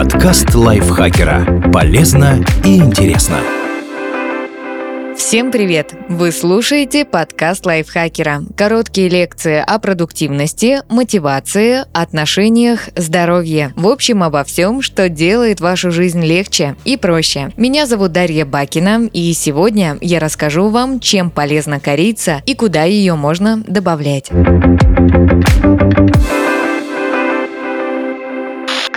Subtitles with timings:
[0.00, 1.70] Подкаст лайфхакера.
[1.74, 3.36] Полезно и интересно.
[5.14, 5.92] Всем привет!
[6.08, 8.40] Вы слушаете подкаст лайфхакера.
[8.56, 13.74] Короткие лекции о продуктивности, мотивации, отношениях, здоровье.
[13.76, 17.52] В общем, обо всем, что делает вашу жизнь легче и проще.
[17.58, 23.16] Меня зовут Дарья Бакина, и сегодня я расскажу вам, чем полезна корица и куда ее
[23.16, 24.30] можно добавлять.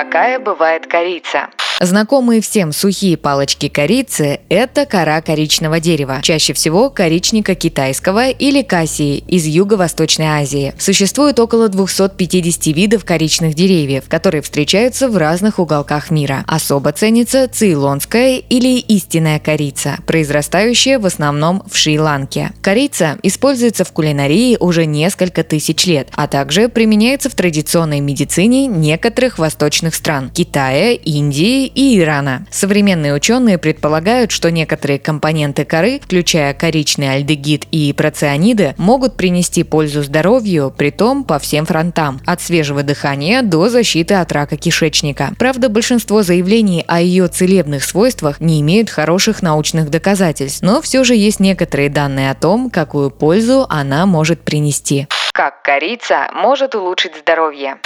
[0.00, 1.50] Какая бывает корица?
[1.80, 9.18] Знакомые всем сухие палочки корицы– это кора коричного дерева, чаще всего коричника китайского или кассии
[9.28, 10.74] из Юго-Восточной Азии.
[10.76, 16.42] Существует около 250 видов коричных деревьев, которые встречаются в разных уголках мира.
[16.48, 22.50] Особо ценится цейлонская или истинная корица, произрастающая в основном в Шри-Ланке.
[22.60, 29.38] Корица используется в кулинарии уже несколько тысяч лет, а также применяется в традиционной медицине некоторых
[29.38, 32.46] восточных стран– Китая, Индии и Ирана.
[32.50, 40.02] Современные ученые предполагают, что некоторые компоненты коры, включая коричный альдегид и процианиды, могут принести пользу
[40.02, 45.32] здоровью, при том по всем фронтам, от свежего дыхания до защиты от рака кишечника.
[45.38, 51.14] Правда, большинство заявлений о ее целебных свойствах не имеют хороших научных доказательств, но все же
[51.14, 55.06] есть некоторые данные о том, какую пользу она может принести.
[55.32, 57.78] Как корица может улучшить здоровье?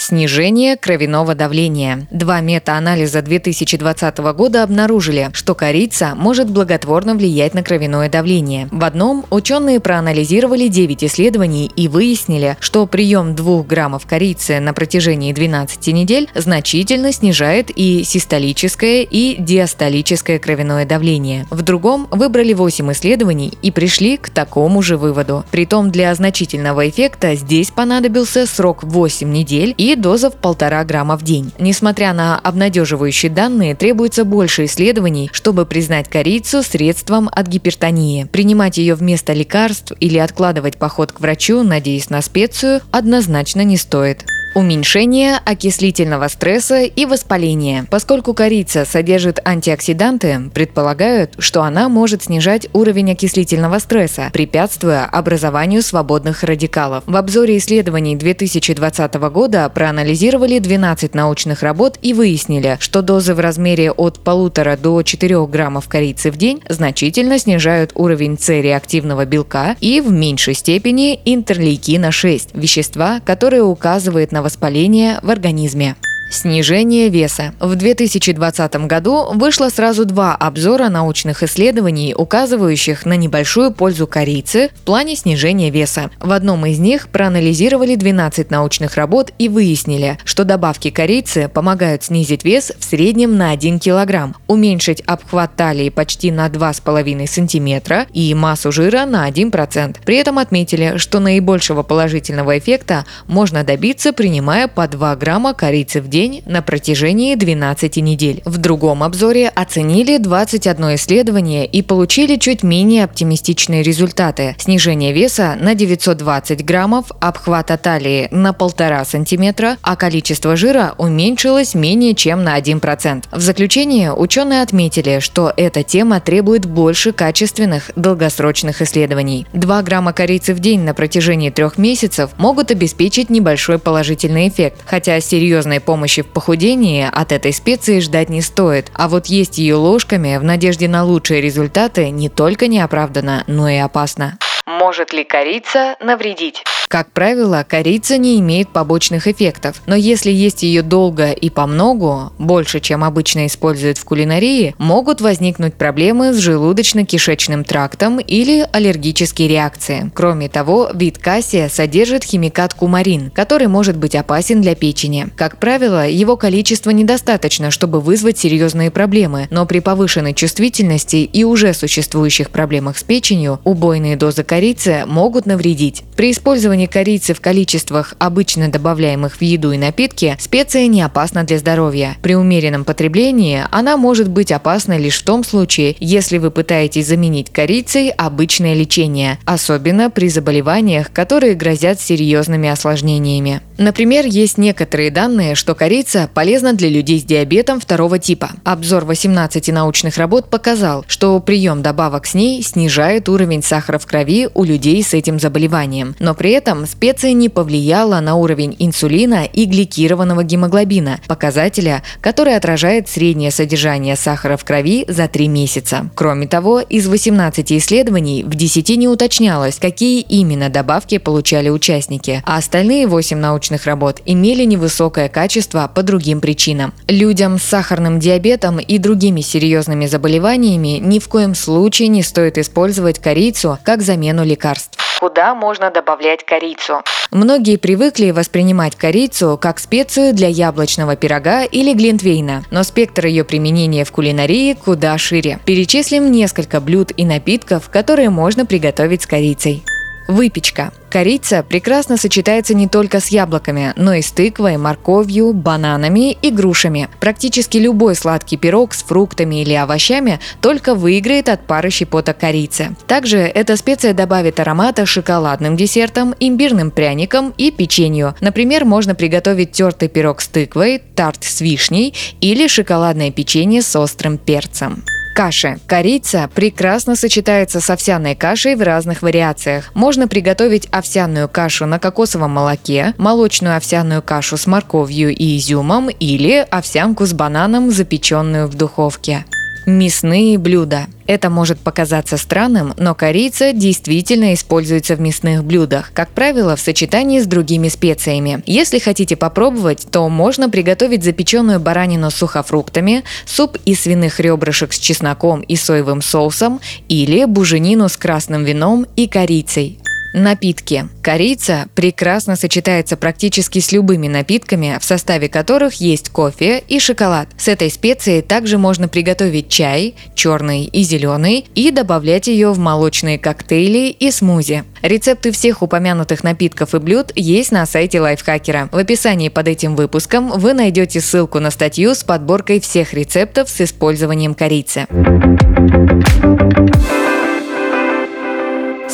[0.00, 2.06] Снижение кровяного давления.
[2.12, 8.68] Два мета-анализа 2020 года обнаружили, что корица может благотворно влиять на кровяное давление.
[8.70, 15.32] В одном ученые проанализировали 9 исследований и выяснили, что прием 2 граммов корицы на протяжении
[15.32, 21.44] 12 недель значительно снижает и систолическое, и диастолическое кровяное давление.
[21.50, 25.44] В другом выбрали 8 исследований и пришли к такому же выводу.
[25.50, 31.22] Притом для значительного эффекта здесь понадобился срок 8 недель и доза в полтора грамма в
[31.22, 31.52] день.
[31.58, 38.24] Несмотря на обнадеживающие данные, требуется больше исследований, чтобы признать корицу средством от гипертонии.
[38.24, 44.24] Принимать ее вместо лекарств или откладывать поход к врачу, надеясь на специю, однозначно не стоит.
[44.54, 47.86] Уменьшение окислительного стресса и воспаления.
[47.90, 56.42] Поскольку корица содержит антиоксиданты, предполагают, что она может снижать уровень окислительного стресса, препятствуя образованию свободных
[56.42, 57.04] радикалов.
[57.06, 63.92] В обзоре исследований 2020 года проанализировали 12 научных работ и выяснили, что дозы в размере
[63.92, 70.10] от полутора до 4 граммов корицы в день значительно снижают уровень С-реактивного белка и в
[70.10, 75.96] меньшей степени интерлейкина-6, вещества, которые указывают на воспаления в организме.
[76.30, 77.54] Снижение веса.
[77.58, 84.80] В 2020 году вышло сразу два обзора научных исследований, указывающих на небольшую пользу корицы в
[84.82, 86.10] плане снижения веса.
[86.20, 92.44] В одном из них проанализировали 12 научных работ и выяснили, что добавки корицы помогают снизить
[92.44, 98.70] вес в среднем на 1 кг, уменьшить обхват талии почти на 2,5 см и массу
[98.70, 99.96] жира на 1%.
[100.04, 106.08] При этом отметили, что наибольшего положительного эффекта можно добиться, принимая по 2 грамма корицы в
[106.08, 108.42] день день на протяжении 12 недель.
[108.44, 114.56] В другом обзоре оценили 21 исследование и получили чуть менее оптимистичные результаты.
[114.58, 122.16] Снижение веса на 920 граммов, обхвата талии на 1,5 сантиметра, а количество жира уменьшилось менее
[122.16, 123.26] чем на 1%.
[123.30, 129.46] В заключение ученые отметили, что эта тема требует больше качественных долгосрочных исследований.
[129.52, 135.20] 2 грамма корицы в день на протяжении трех месяцев могут обеспечить небольшой положительный эффект, хотя
[135.20, 139.74] серьезной помощи помощи в похудении от этой специи ждать не стоит, а вот есть ее
[139.74, 144.38] ложками в надежде на лучшие результаты не только неоправданно, но и опасно.
[144.64, 146.64] Может ли корица навредить?
[146.88, 152.32] Как правило, корица не имеет побочных эффектов, но если есть ее долго и по многу,
[152.38, 160.10] больше, чем обычно используют в кулинарии, могут возникнуть проблемы с желудочно-кишечным трактом или аллергические реакции.
[160.14, 165.28] Кроме того, вид кассия содержит химикат кумарин, который может быть опасен для печени.
[165.36, 171.74] Как правило, его количество недостаточно, чтобы вызвать серьезные проблемы, но при повышенной чувствительности и уже
[171.74, 176.04] существующих проблемах с печенью убойные дозы корицы могут навредить.
[176.16, 181.44] При использовании использование корицы в количествах, обычно добавляемых в еду и напитки, специя не опасна
[181.44, 182.16] для здоровья.
[182.22, 187.50] При умеренном потреблении она может быть опасна лишь в том случае, если вы пытаетесь заменить
[187.50, 193.60] корицей обычное лечение, особенно при заболеваниях, которые грозят серьезными осложнениями.
[193.78, 198.50] Например, есть некоторые данные, что корица полезна для людей с диабетом второго типа.
[198.64, 204.48] Обзор 18 научных работ показал, что прием добавок с ней снижает уровень сахара в крови
[204.52, 206.16] у людей с этим заболеванием.
[206.18, 213.08] Но при этом специя не повлияла на уровень инсулина и гликированного гемоглобина, показателя, который отражает
[213.08, 216.10] среднее содержание сахара в крови за 3 месяца.
[216.16, 222.56] Кроме того, из 18 исследований в 10 не уточнялось, какие именно добавки получали участники, а
[222.56, 223.38] остальные 8
[223.68, 226.92] научных работ имели невысокое качество по другим причинам.
[227.06, 233.18] Людям с сахарным диабетом и другими серьезными заболеваниями ни в коем случае не стоит использовать
[233.18, 237.02] корицу как замену лекарств куда можно добавлять корицу.
[237.32, 244.04] Многие привыкли воспринимать корицу как специю для яблочного пирога или глинтвейна, но спектр ее применения
[244.04, 245.58] в кулинарии куда шире.
[245.64, 249.82] Перечислим несколько блюд и напитков, которые можно приготовить с корицей.
[250.28, 250.92] Выпечка.
[251.08, 257.08] Корица прекрасно сочетается не только с яблоками, но и с тыквой, морковью, бананами и грушами.
[257.18, 262.94] Практически любой сладкий пирог с фруктами или овощами только выиграет от пары щепоток корицы.
[263.06, 268.34] Также эта специя добавит аромата шоколадным десертам, имбирным пряникам и печенью.
[268.42, 274.36] Например, можно приготовить тертый пирог с тыквой, тарт с вишней или шоколадное печенье с острым
[274.36, 275.04] перцем.
[275.38, 275.78] Каши.
[275.86, 279.92] Корица прекрасно сочетается с овсяной кашей в разных вариациях.
[279.94, 286.66] Можно приготовить овсяную кашу на кокосовом молоке, молочную овсяную кашу с морковью и изюмом или
[286.68, 289.44] овсянку с бананом, запеченную в духовке.
[289.88, 291.06] Мясные блюда.
[291.26, 297.40] Это может показаться странным, но корица действительно используется в мясных блюдах, как правило, в сочетании
[297.40, 298.62] с другими специями.
[298.66, 304.98] Если хотите попробовать, то можно приготовить запеченную баранину с сухофруктами, суп из свиных ребрышек с
[304.98, 309.98] чесноком и соевым соусом или буженину с красным вином и корицей.
[310.34, 311.08] Напитки.
[311.22, 317.48] Корица прекрасно сочетается практически с любыми напитками, в составе которых есть кофе и шоколад.
[317.56, 323.38] С этой специей также можно приготовить чай, черный и зеленый, и добавлять ее в молочные
[323.38, 324.84] коктейли и смузи.
[325.00, 328.88] Рецепты всех упомянутых напитков и блюд есть на сайте Лайфхакера.
[328.92, 333.80] В описании под этим выпуском вы найдете ссылку на статью с подборкой всех рецептов с
[333.80, 335.06] использованием корицы.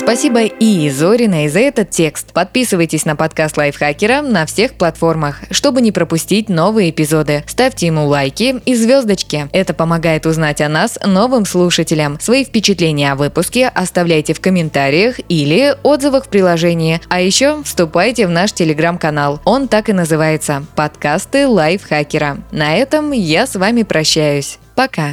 [0.05, 2.35] Спасибо и Зориной за этот текст.
[2.35, 7.43] Подписывайтесь на подкаст Лайфхакера на всех платформах, чтобы не пропустить новые эпизоды.
[7.47, 9.49] Ставьте ему лайки и звездочки.
[9.53, 12.21] Это помогает узнать о нас новым слушателям.
[12.21, 17.01] Свои впечатления о выпуске оставляйте в комментариях или отзывах в приложении.
[17.09, 19.41] А еще вступайте в наш телеграм-канал.
[19.47, 22.37] Он так и называется– «Подкасты Лайфхакера».
[22.53, 24.59] На этом я с вами прощаюсь.
[24.75, 25.12] Пока.